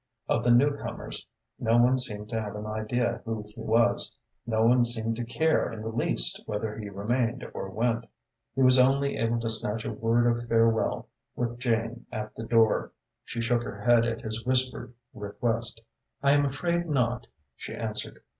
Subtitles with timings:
[0.27, 1.27] Of the newcomers,
[1.59, 5.71] no one seemed to have an idea who he was, no one seemed to care
[5.71, 8.07] in the least whether he remained or went,
[8.55, 12.93] He was only able to snatch a word of farewell with Jane at the door.
[13.25, 15.81] She shook her head at his whispered request.
[16.23, 18.23] "I am afraid not," she answered.